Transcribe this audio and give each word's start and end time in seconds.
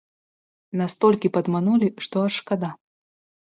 Настолькі 0.81 1.31
падманулі, 1.37 1.87
што 2.07 2.25
аж 2.25 2.33
шкада. 2.41 2.75